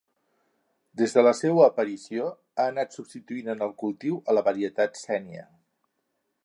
[1.01, 5.47] Des de la seua aparició, ha anat substituint en el cultiu a la varietat Sénia.